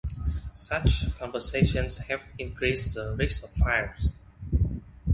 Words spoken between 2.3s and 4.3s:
increased the risk of fires.